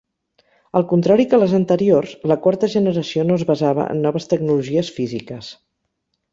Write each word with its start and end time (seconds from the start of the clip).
Al 0.79 0.85
contrari 0.93 1.25
que 1.33 1.39
les 1.43 1.53
anteriors, 1.57 2.15
la 2.33 2.39
quarta 2.47 2.71
generació 2.77 3.27
no 3.29 3.39
es 3.43 3.47
basava 3.53 3.87
en 3.97 4.03
noves 4.09 4.29
tecnologies 4.35 4.93
físiques. 4.99 5.55